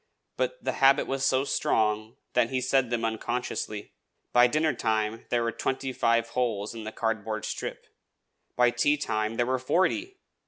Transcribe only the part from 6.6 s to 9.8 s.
in the cardboard strip; by tea time there were